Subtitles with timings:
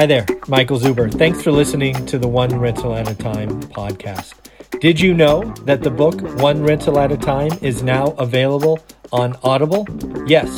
[0.00, 1.12] Hi there, Michael Zuber.
[1.12, 4.32] Thanks for listening to the One Rental at a Time podcast.
[4.80, 8.80] Did you know that the book One Rental at a Time is now available
[9.12, 9.86] on Audible?
[10.26, 10.48] Yes,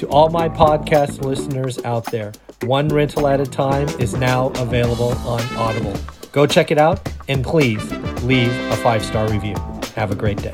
[0.00, 2.32] to all my podcast listeners out there,
[2.64, 5.94] One Rental at a Time is now available on Audible.
[6.32, 7.82] Go check it out and please
[8.22, 9.54] leave a five star review.
[9.96, 10.52] Have a great day.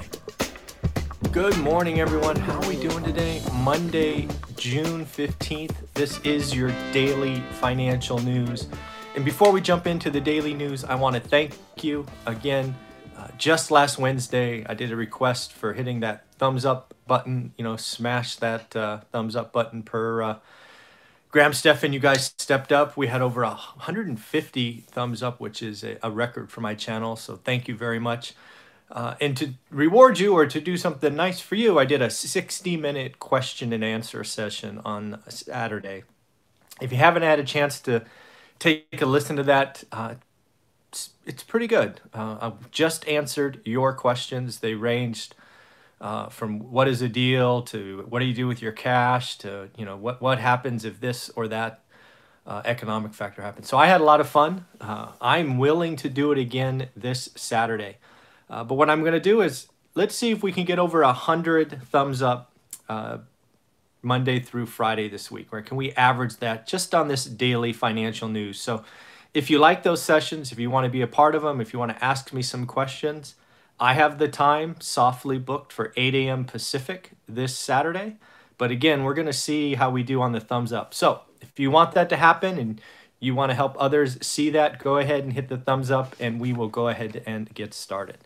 [1.33, 2.37] Good morning, everyone.
[2.37, 3.43] How are we doing today?
[3.55, 5.75] Monday, June 15th.
[5.93, 8.69] This is your daily financial news.
[9.15, 12.75] And before we jump into the daily news, I want to thank you again.
[13.17, 17.53] Uh, just last Wednesday, I did a request for hitting that thumbs up button.
[17.59, 20.37] You know, smash that uh, thumbs up button per uh,
[21.31, 21.93] Graham Stephan.
[21.93, 22.97] You guys stepped up.
[22.97, 27.17] We had over 150 thumbs up, which is a, a record for my channel.
[27.17, 28.35] So thank you very much.
[28.91, 32.11] Uh, and to reward you or to do something nice for you, I did a
[32.11, 36.05] 60 minute question and answer session on Saturday.
[36.81, 38.05] If you haven't had a chance to
[38.59, 40.15] take a listen to that, uh,
[40.91, 42.01] it's, it's pretty good.
[42.15, 44.61] Uh, I've just answered your questions.
[44.61, 45.35] They ranged
[46.01, 49.71] uh, from what is a deal to what do you do with your cash to
[49.79, 51.81] you know what what happens if this or that
[52.47, 53.69] uh, economic factor happens.
[53.69, 54.67] So I had a lot of fun.
[54.81, 57.97] Uh, I'm willing to do it again this Saturday.
[58.49, 61.03] Uh, but what I'm going to do is let's see if we can get over
[61.03, 62.53] a hundred thumbs up
[62.89, 63.19] uh,
[64.03, 68.29] Monday through Friday this week, or can we average that just on this daily financial
[68.29, 68.61] news?
[68.61, 68.85] So
[69.35, 71.73] if you like those sessions, if you want to be a part of them, if
[71.73, 73.35] you want to ask me some questions,
[73.79, 76.45] I have the time softly booked for 8 a.m.
[76.45, 78.17] Pacific this Saturday.
[78.59, 80.95] But again, we're going to see how we do on the thumbs up.
[80.95, 82.81] So if you want that to happen and
[83.21, 86.41] you want to help others see that, go ahead and hit the thumbs up and
[86.41, 88.19] we will go ahead and get started.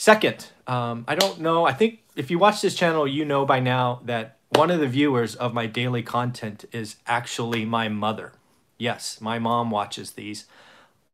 [0.00, 3.60] Second, um, I don't know, I think if you watch this channel, you know by
[3.60, 8.32] now that one of the viewers of my daily content is actually my mother.
[8.78, 10.46] Yes, my mom watches these,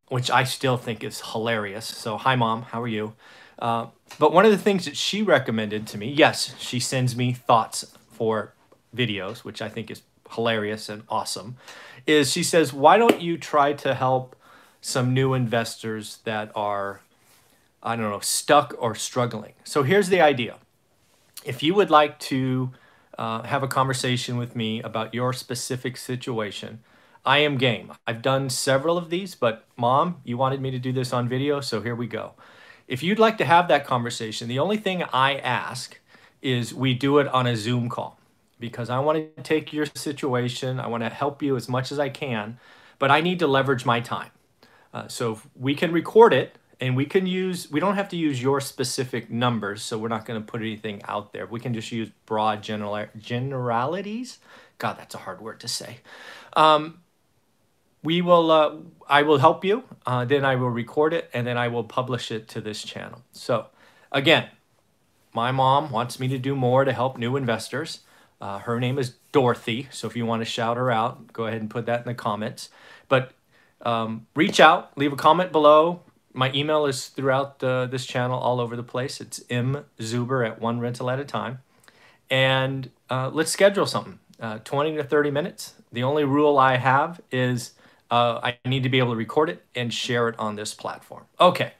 [0.06, 1.84] which I still think is hilarious.
[1.84, 3.14] So, hi, mom, how are you?
[3.58, 3.86] Uh,
[4.20, 7.92] but one of the things that she recommended to me, yes, she sends me thoughts
[8.12, 8.54] for
[8.94, 11.56] videos, which I think is hilarious and awesome,
[12.06, 14.36] is she says, why don't you try to help
[14.80, 17.00] some new investors that are,
[17.86, 19.54] I don't know, stuck or struggling?
[19.62, 20.56] So here's the idea.
[21.44, 22.72] If you would like to
[23.16, 26.80] uh, have a conversation with me about your specific situation,
[27.24, 27.92] I am game.
[28.04, 31.60] I've done several of these, but mom, you wanted me to do this on video,
[31.60, 32.32] so here we go.
[32.88, 35.98] If you'd like to have that conversation, the only thing I ask
[36.42, 38.18] is we do it on a Zoom call
[38.58, 40.80] because I want to take your situation.
[40.80, 42.58] I want to help you as much as I can,
[42.98, 44.30] but I need to leverage my time.
[44.92, 48.40] Uh, so we can record it and we can use, we don't have to use
[48.42, 49.82] your specific numbers.
[49.82, 51.46] So we're not going to put anything out there.
[51.46, 54.38] We can just use broad general, generalities.
[54.78, 55.98] God, that's a hard word to say.
[56.54, 57.00] Um,
[58.02, 58.76] we will, uh,
[59.08, 59.84] I will help you.
[60.04, 63.22] Uh, then I will record it and then I will publish it to this channel.
[63.32, 63.66] So
[64.12, 64.48] again,
[65.32, 68.00] my mom wants me to do more to help new investors.
[68.40, 71.60] Uh, her name is Dorothy, so if you want to shout her out, go ahead
[71.60, 72.68] and put that in the comments.
[73.08, 73.32] But
[73.82, 76.00] um, reach out, leave a comment below.
[76.36, 79.22] My email is throughout uh, this channel all over the place.
[79.22, 81.60] It's mzuber at one rental at a time.
[82.28, 85.74] And uh, let's schedule something, uh, 20 to 30 minutes.
[85.92, 87.72] The only rule I have is
[88.10, 91.24] uh, I need to be able to record it and share it on this platform.
[91.40, 91.72] Okay,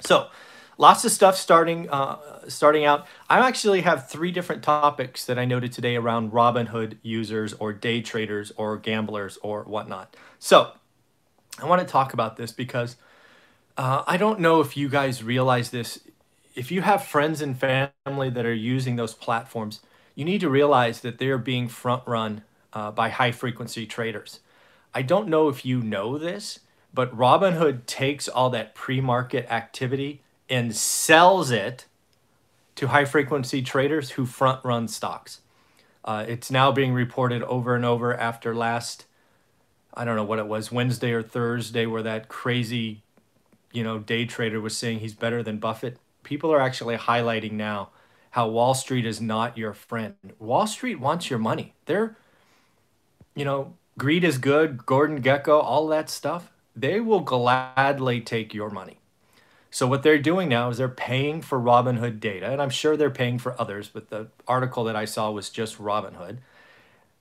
[0.00, 0.28] so
[0.76, 3.06] lots of stuff starting uh, starting out.
[3.30, 8.02] I actually have three different topics that I noted today around Robinhood users or day
[8.02, 10.16] traders or gamblers or whatnot.
[10.40, 10.72] So
[11.62, 12.96] I want to talk about this because
[13.76, 16.00] uh, I don't know if you guys realize this.
[16.54, 19.80] If you have friends and family that are using those platforms,
[20.14, 22.42] you need to realize that they are being front run
[22.72, 24.40] uh, by high frequency traders.
[24.94, 26.60] I don't know if you know this,
[26.92, 31.86] but Robinhood takes all that pre market activity and sells it
[32.76, 35.40] to high frequency traders who front run stocks.
[36.04, 39.06] Uh, it's now being reported over and over after last,
[39.94, 43.02] I don't know what it was, Wednesday or Thursday, where that crazy,
[43.74, 45.98] you know, day trader was saying he's better than Buffett.
[46.22, 47.90] People are actually highlighting now
[48.30, 50.14] how Wall Street is not your friend.
[50.38, 51.74] Wall Street wants your money.
[51.86, 52.16] They're,
[53.34, 56.50] you know, greed is good, Gordon Gekko, all that stuff.
[56.74, 58.98] They will gladly take your money.
[59.70, 63.10] So what they're doing now is they're paying for Robinhood data, and I'm sure they're
[63.10, 66.38] paying for others, but the article that I saw was just Robinhood.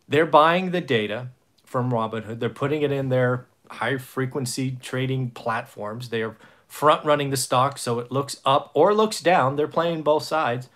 [0.07, 1.29] They're buying the data
[1.65, 2.39] from Robinhood.
[2.39, 6.09] They're putting it in their high frequency trading platforms.
[6.09, 6.37] They are
[6.67, 9.55] front running the stock so it looks up or looks down.
[9.55, 10.69] They're playing both sides.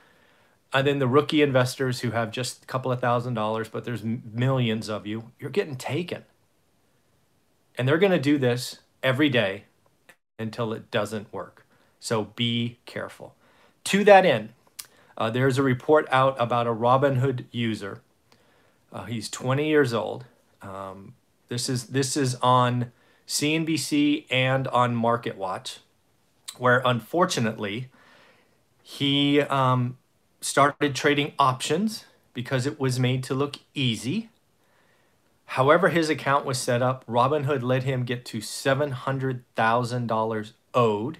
[0.74, 4.04] And then the rookie investors who have just a couple of thousand dollars, but there's
[4.04, 6.26] millions of you, you're getting taken.
[7.78, 9.64] And they're going to do this every day
[10.38, 11.66] until it doesn't work.
[12.00, 13.36] So be careful.
[13.86, 14.50] To that end,
[15.18, 18.02] uh, there's a report out about a Robinhood user.
[18.92, 20.26] Uh, he's 20 years old.
[20.62, 21.16] Um,
[21.48, 22.92] this is this is on
[23.28, 25.80] CNBC and on Market Watch,
[26.58, 27.90] where unfortunately
[28.82, 29.98] he um,
[30.40, 34.30] started trading options because it was made to look easy.
[35.52, 41.18] However, his account was set up, Robinhood let him get to $700,000 owed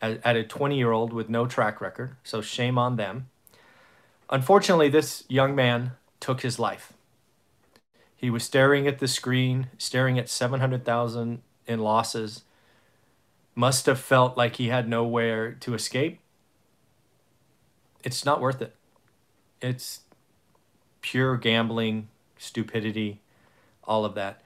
[0.00, 2.16] at, a 20 year old with no track record.
[2.22, 3.28] So shame on them.
[4.30, 6.93] Unfortunately, this young man took his life.
[8.16, 12.42] He was staring at the screen, staring at 700,000 in losses.
[13.54, 16.20] Must have felt like he had nowhere to escape.
[18.02, 18.74] It's not worth it.
[19.60, 20.00] It's
[21.00, 22.08] pure gambling,
[22.38, 23.20] stupidity,
[23.84, 24.42] all of that.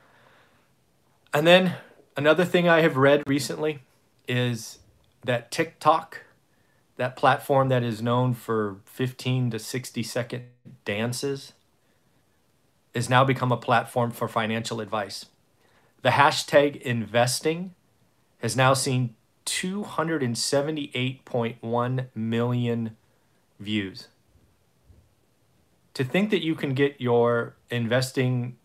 [1.32, 1.76] And then
[2.16, 3.80] another thing I have read recently
[4.26, 4.78] is
[5.24, 6.22] that TikTok,
[6.96, 10.44] that platform that is known for 15 to 60 second
[10.84, 11.52] dances,
[12.94, 15.26] has now become a platform for financial advice.
[16.02, 17.74] The hashtag investing
[18.38, 19.14] has now seen
[19.46, 22.96] 278.1 million
[23.58, 24.08] views.
[25.94, 28.58] To think that you can get your investing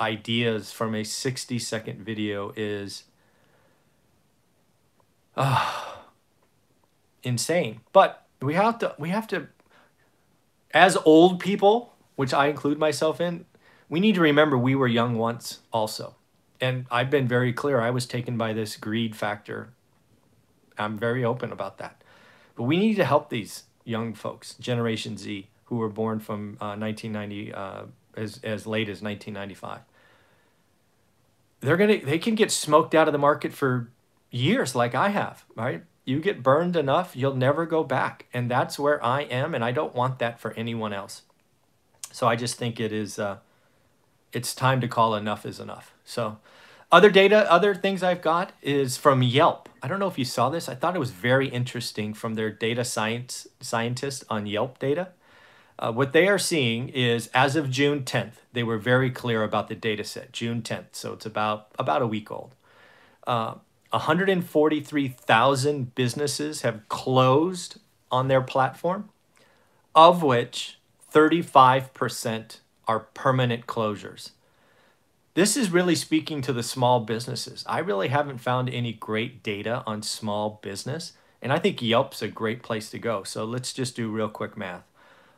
[0.00, 3.04] ideas from a 60 second video is
[5.36, 5.84] uh,
[7.22, 7.82] insane.
[7.92, 9.48] But we have to we have to
[10.74, 13.46] as old people, which I include myself in,
[13.88, 16.16] we need to remember we were young once also.
[16.60, 19.72] And I've been very clear I was taken by this greed factor.
[20.78, 22.02] I'm very open about that.
[22.54, 26.76] But we need to help these young folks, Generation Z, who were born from uh,
[26.76, 27.82] 1990 uh,
[28.16, 29.80] as as late as 1995.
[31.60, 33.90] They're gonna they can get smoked out of the market for
[34.30, 35.84] years like I have, right?
[36.04, 38.26] You get burned enough, you'll never go back.
[38.32, 41.22] And that's where I am, and I don't want that for anyone else.
[42.12, 43.38] So I just think it is, uh,
[44.32, 45.92] it's time to call enough is enough.
[46.04, 46.38] So
[46.92, 49.70] other data, other things I've got is from Yelp.
[49.82, 50.68] I don't know if you saw this.
[50.68, 55.08] I thought it was very interesting from their data science scientists on Yelp data.
[55.78, 59.68] Uh, what they are seeing is as of June 10th, they were very clear about
[59.68, 60.88] the data set, June 10th.
[60.92, 62.54] So it's about, about a week old.
[63.26, 63.54] Uh,
[63.90, 67.78] 143,000 businesses have closed
[68.10, 69.08] on their platform,
[69.94, 70.78] of which
[71.12, 74.30] 35% are permanent closures.
[75.34, 77.64] This is really speaking to the small businesses.
[77.66, 82.28] I really haven't found any great data on small business, and I think Yelp's a
[82.28, 83.22] great place to go.
[83.24, 84.84] So let's just do real quick math.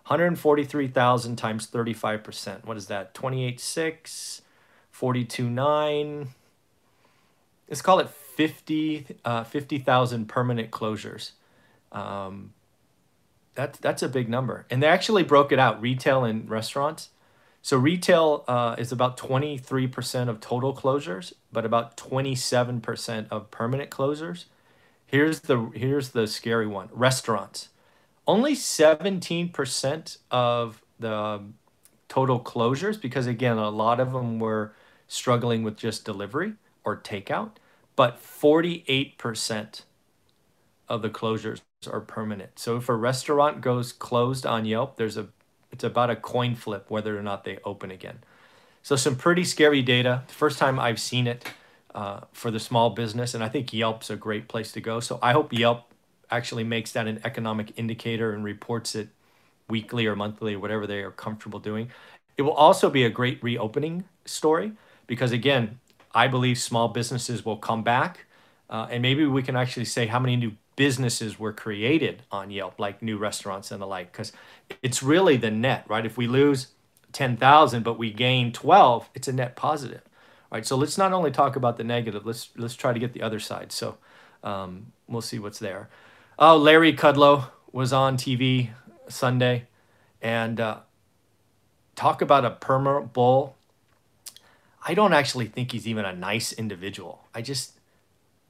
[0.06, 2.64] 143,000 times 35%.
[2.64, 3.14] What is that?
[3.14, 4.42] 28.6,
[4.92, 6.26] 42.9.
[7.68, 11.30] Let's call it 50 uh, 50,000 permanent closures.
[11.92, 12.52] Um,
[13.54, 17.10] that's that's a big number, and they actually broke it out retail and restaurants.
[17.62, 24.44] So retail uh, is about 23% of total closures, but about 27% of permanent closures.
[25.06, 26.88] Here's the here's the scary one.
[26.92, 27.70] Restaurants.
[28.26, 31.42] Only 17% of the
[32.08, 34.74] total closures because again, a lot of them were
[35.08, 37.52] struggling with just delivery or takeout
[37.96, 39.82] but 48%
[40.88, 41.60] of the closures
[41.90, 42.58] are permanent.
[42.58, 45.28] So if a restaurant goes closed on Yelp, there's a
[45.70, 48.18] it's about a coin flip whether or not they open again.
[48.82, 50.22] So some pretty scary data.
[50.28, 51.44] First time I've seen it
[51.94, 55.00] uh, for the small business, and I think Yelp's a great place to go.
[55.00, 55.92] So I hope Yelp
[56.30, 59.08] actually makes that an economic indicator and reports it
[59.68, 61.90] weekly or monthly or whatever they are comfortable doing.
[62.36, 64.72] It will also be a great reopening story
[65.06, 65.78] because again,
[66.14, 68.26] I believe small businesses will come back.
[68.74, 72.80] Uh, and maybe we can actually say how many new businesses were created on Yelp,
[72.80, 74.32] like new restaurants and the like, because
[74.82, 76.04] it's really the net, right?
[76.04, 76.72] If we lose
[77.12, 80.02] 10,000 but we gain 12, it's a net positive,
[80.50, 80.66] right?
[80.66, 83.38] So let's not only talk about the negative, let's let's try to get the other
[83.38, 83.70] side.
[83.70, 83.96] So
[84.42, 85.88] um, we'll see what's there.
[86.36, 88.70] Oh, Larry Kudlow was on TV
[89.06, 89.68] Sunday,
[90.20, 90.78] and uh,
[91.94, 93.54] talk about a perma bull
[94.86, 97.24] I don't actually think he's even a nice individual.
[97.34, 97.73] I just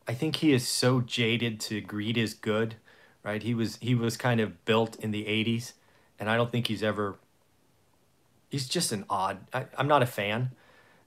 [0.07, 2.77] I think he is so jaded to greed is good,
[3.23, 3.43] right?
[3.43, 5.73] He was he was kind of built in the 80s
[6.19, 7.17] and I don't think he's ever
[8.51, 10.51] he's just an odd I, am not a fan.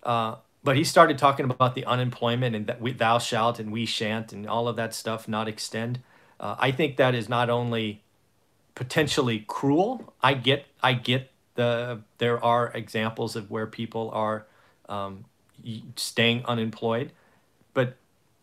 [0.03, 3.85] Uh, but he started talking about the unemployment and that we, thou shalt and we
[3.85, 5.99] shan't and all of that stuff not extend.
[6.39, 8.03] Uh, I think that is not only
[8.75, 10.13] potentially cruel.
[10.21, 14.45] I get I get the there are examples of where people are
[14.87, 15.25] um,
[15.95, 17.11] staying unemployed.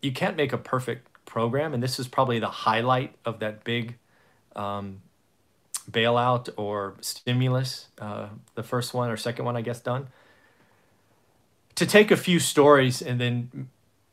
[0.04, 3.96] You can't make a perfect program, and this is probably the highlight of that big
[4.54, 5.00] um,
[5.90, 10.08] bailout or stimulus, uh, the first one or second one, I guess, done.
[11.76, 13.68] To take a few stories and then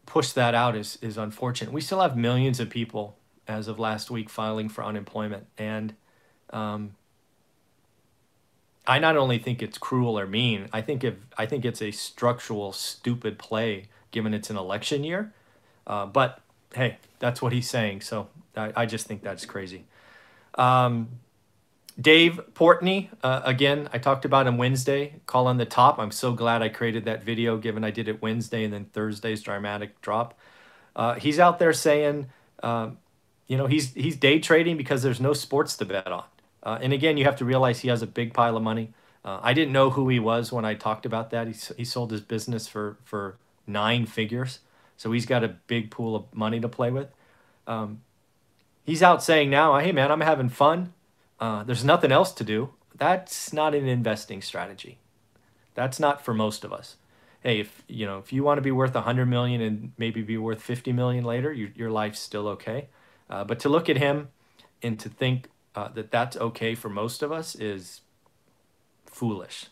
[0.06, 1.72] push that out is, is unfortunate.
[1.74, 3.18] We still have millions of people
[3.48, 5.46] as of last week filing for unemployment.
[5.58, 5.94] And
[6.52, 6.96] um,
[8.88, 11.92] I not only think it's cruel or mean, I think if I think it's a
[11.92, 15.34] structural stupid play given it's an election year.
[15.88, 16.42] Uh, but
[16.74, 18.02] hey, that's what he's saying.
[18.02, 19.86] So I, I just think that's crazy.
[20.56, 21.20] Um,
[22.00, 26.00] Dave Portnoy, uh, again, I talked about him Wednesday, call on the top.
[26.00, 29.42] I'm so glad I created that video given I did it Wednesday and then Thursday's
[29.42, 30.38] dramatic drop.
[30.96, 32.28] Uh, he's out there saying,
[32.64, 32.98] um,
[33.48, 36.24] you know, he's, he's day trading because there's no sports to bet on.
[36.64, 38.94] Uh, and again, you have to realize he has a big pile of money.
[39.24, 41.48] Uh, I didn't know who he was when I talked about that.
[41.48, 44.60] He, he sold his business for, for nine figures.
[45.01, 47.08] So he's got a big pool of money to play with.
[47.65, 48.01] Um,
[48.84, 50.93] he's out saying now, hey man, I'm having fun.
[51.39, 52.70] Uh, there's nothing else to do.
[52.93, 55.00] That's not an investing strategy.
[55.74, 56.98] That's not for most of us.
[57.41, 60.38] Hey, if you know if you want to be worth 100 million and maybe be
[60.38, 62.89] worth 50 million later, you, your life's still okay.
[63.27, 64.29] Uh, but to look at him
[64.84, 68.01] and to think uh, that that's okay for most of us is
[69.08, 69.65] foolish.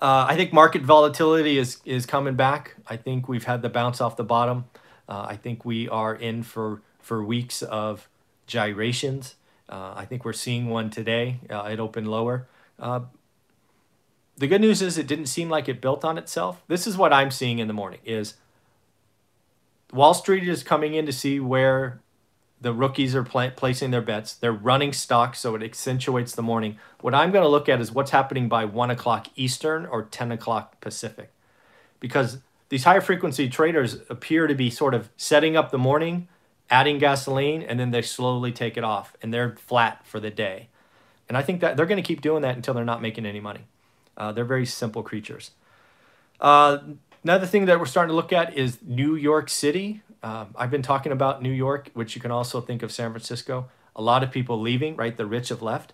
[0.00, 2.76] Uh, I think market volatility is is coming back.
[2.86, 4.64] I think we've had the bounce off the bottom.
[5.08, 8.08] Uh, I think we are in for for weeks of
[8.46, 9.34] gyrations.
[9.68, 11.40] Uh, I think we're seeing one today.
[11.48, 12.46] Uh, it opened lower.
[12.78, 13.00] Uh,
[14.36, 16.62] the good news is it didn't seem like it built on itself.
[16.66, 18.34] This is what I'm seeing in the morning is
[19.92, 22.00] Wall Street is coming in to see where
[22.60, 24.34] the rookies are pl- placing their bets.
[24.34, 26.78] They're running stocks, so it accentuates the morning.
[27.00, 30.32] What I'm going to look at is what's happening by 1 o'clock Eastern or 10
[30.32, 31.32] o'clock Pacific.
[31.98, 32.38] Because
[32.68, 36.28] these higher frequency traders appear to be sort of setting up the morning
[36.70, 40.68] adding gasoline, and then they slowly take it off and they're flat for the day.
[41.28, 43.40] And I think that they're going to keep doing that until they're not making any
[43.40, 43.64] money.
[44.16, 45.50] Uh, they're very simple creatures.
[46.40, 46.78] Uh,
[47.24, 50.02] another thing that we're starting to look at is New York City.
[50.22, 53.68] Uh, I've been talking about New York, which you can also think of San Francisco.
[53.96, 55.16] A lot of people leaving, right?
[55.16, 55.92] The rich have left.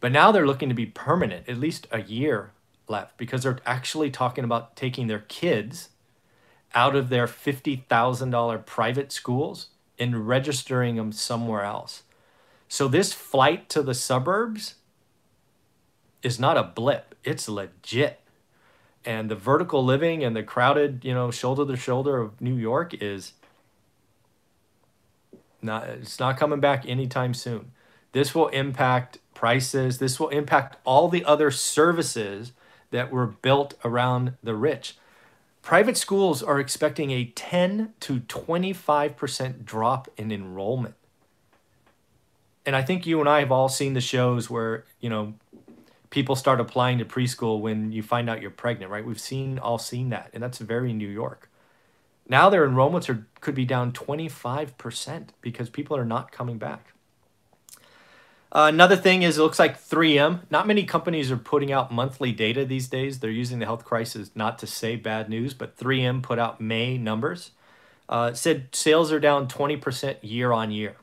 [0.00, 2.50] But now they're looking to be permanent, at least a year
[2.86, 5.88] left, because they're actually talking about taking their kids
[6.74, 12.02] out of their $50,000 private schools and registering them somewhere else.
[12.68, 14.74] So this flight to the suburbs
[16.22, 18.20] is not a blip, it's legit.
[19.04, 22.94] And the vertical living and the crowded, you know, shoulder to shoulder of New York
[23.00, 23.32] is
[25.62, 27.72] not it's not coming back anytime soon.
[28.12, 32.52] This will impact prices, this will impact all the other services
[32.90, 34.96] that were built around the rich.
[35.62, 40.94] Private schools are expecting a 10 to 25% drop in enrollment.
[42.64, 45.34] And I think you and I have all seen the shows where, you know,
[46.10, 49.04] people start applying to preschool when you find out you're pregnant, right?
[49.04, 51.47] We've seen all seen that, and that's very New York.
[52.28, 56.92] Now their enrollments are could be down 25% because people are not coming back.
[58.50, 60.40] Uh, another thing is it looks like 3M.
[60.50, 63.20] Not many companies are putting out monthly data these days.
[63.20, 66.96] They're using the health crisis not to say bad news, but 3M put out May
[66.96, 67.50] numbers.
[68.08, 70.96] Uh, said sales are down 20% year on year.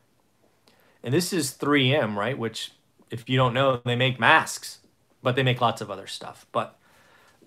[1.03, 2.35] And this is 3M, right?
[2.35, 2.71] Which,
[3.11, 4.79] if you don't know, they make masks,
[5.21, 6.47] but they make lots of other stuff.
[6.51, 6.79] But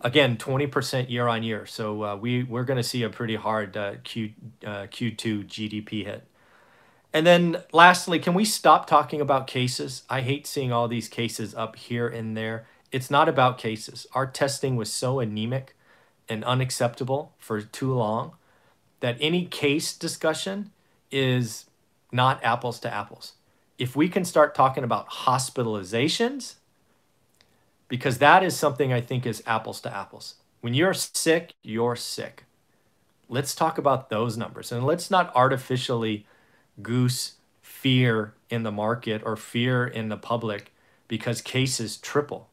[0.00, 1.66] again, 20% year on year.
[1.66, 4.32] So uh, we, we're going to see a pretty hard uh, Q,
[4.64, 6.24] uh, Q2 GDP hit.
[7.12, 10.02] And then lastly, can we stop talking about cases?
[10.10, 12.66] I hate seeing all these cases up here and there.
[12.92, 14.06] It's not about cases.
[14.12, 15.74] Our testing was so anemic
[16.28, 18.32] and unacceptable for too long
[19.00, 20.70] that any case discussion
[21.10, 21.66] is
[22.12, 23.34] not apples to apples.
[23.78, 26.54] If we can start talking about hospitalizations,
[27.88, 30.34] because that is something I think is apples to apples.
[30.60, 32.44] When you're sick, you're sick.
[33.28, 36.26] Let's talk about those numbers and let's not artificially
[36.82, 40.72] goose fear in the market or fear in the public
[41.06, 42.48] because cases triple.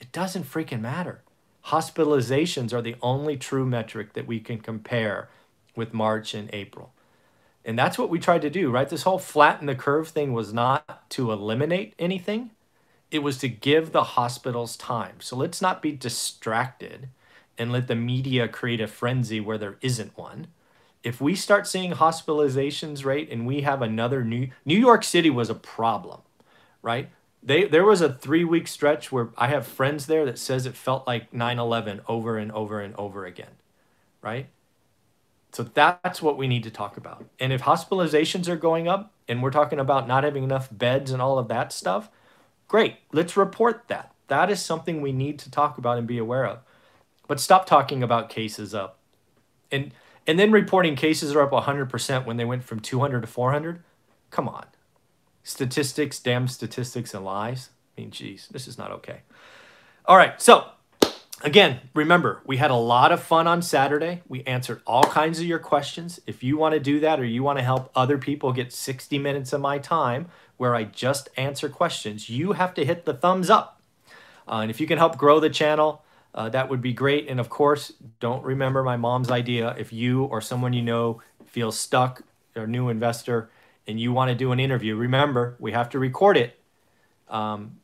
[0.00, 1.22] It doesn't freaking matter.
[1.66, 5.28] Hospitalizations are the only true metric that we can compare
[5.74, 6.92] with March and April.
[7.64, 8.88] And that's what we tried to do, right?
[8.88, 12.50] This whole flatten the curve thing was not to eliminate anything,
[13.16, 15.16] it was to give the hospitals time.
[15.20, 17.08] So let's not be distracted
[17.58, 20.46] and let the media create a frenzy where there isn't one
[21.02, 25.48] if we start seeing hospitalizations rate and we have another new New York City was
[25.48, 26.20] a problem,
[26.82, 27.10] right?
[27.46, 30.74] they there was a three week stretch where I have friends there that says it
[30.74, 33.52] felt like 9-11 over and over and over again.
[34.20, 34.48] Right?
[35.52, 37.24] So that's what we need to talk about.
[37.38, 41.22] And if hospitalizations are going up and we're talking about not having enough beds and
[41.22, 42.10] all of that stuff,
[42.68, 42.96] great.
[43.12, 44.12] Let's report that.
[44.28, 46.58] That is something we need to talk about and be aware of.
[47.28, 48.98] But stop talking about cases up.
[49.70, 49.92] And
[50.26, 53.84] and then reporting cases are up 100% when they went from 200 to 400.
[54.30, 54.66] Come on
[55.46, 57.70] statistics, damn statistics, and lies.
[57.96, 59.20] I mean, geez, this is not okay.
[60.04, 60.66] All right, so
[61.44, 64.22] again, remember, we had a lot of fun on Saturday.
[64.28, 66.18] We answered all kinds of your questions.
[66.26, 69.18] If you want to do that or you want to help other people get 60
[69.20, 73.50] minutes of my time where I just answer questions, you have to hit the thumbs
[73.50, 73.80] up.
[74.48, 76.02] Uh, and if you can help grow the channel,
[76.34, 77.28] uh, that would be great.
[77.28, 79.74] And of course, don't remember my mom's idea.
[79.78, 82.22] If you or someone you know feels stuck
[82.54, 83.50] or new investor,
[83.86, 86.58] and you want to do an interview, remember we have to record it.
[87.28, 87.78] Um,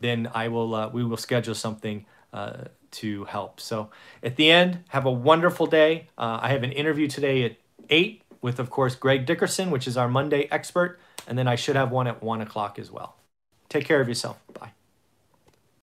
[0.00, 3.60] then I will uh, we will schedule something uh, to help.
[3.60, 3.90] So
[4.22, 6.08] at the end, have a wonderful day.
[6.18, 7.56] Uh, I have an interview today at
[7.90, 11.76] eight with, of course, Greg Dickerson, which is our Monday expert, and then I should
[11.76, 13.16] have one at one o'clock as well.
[13.68, 14.38] Take care of yourself.
[14.52, 14.72] Bye.